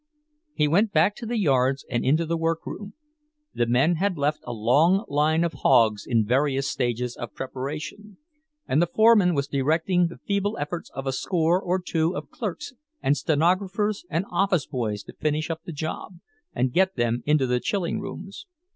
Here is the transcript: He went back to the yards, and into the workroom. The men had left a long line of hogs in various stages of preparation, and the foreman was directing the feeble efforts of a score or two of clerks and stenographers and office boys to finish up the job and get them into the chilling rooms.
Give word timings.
He 0.55 0.67
went 0.67 0.91
back 0.93 1.15
to 1.17 1.27
the 1.27 1.37
yards, 1.37 1.85
and 1.87 2.03
into 2.03 2.25
the 2.25 2.35
workroom. 2.35 2.95
The 3.53 3.67
men 3.67 3.97
had 3.97 4.17
left 4.17 4.39
a 4.47 4.51
long 4.51 5.05
line 5.07 5.43
of 5.43 5.53
hogs 5.53 6.07
in 6.07 6.25
various 6.25 6.67
stages 6.67 7.15
of 7.15 7.35
preparation, 7.35 8.17
and 8.67 8.81
the 8.81 8.87
foreman 8.87 9.35
was 9.35 9.47
directing 9.47 10.07
the 10.07 10.17
feeble 10.17 10.57
efforts 10.57 10.89
of 10.95 11.05
a 11.05 11.11
score 11.13 11.61
or 11.61 11.79
two 11.79 12.15
of 12.15 12.31
clerks 12.31 12.73
and 13.03 13.15
stenographers 13.15 14.03
and 14.09 14.25
office 14.31 14.65
boys 14.65 15.03
to 15.03 15.13
finish 15.13 15.51
up 15.51 15.61
the 15.65 15.71
job 15.71 16.17
and 16.51 16.73
get 16.73 16.95
them 16.95 17.21
into 17.27 17.45
the 17.45 17.59
chilling 17.59 17.99
rooms. 17.99 18.47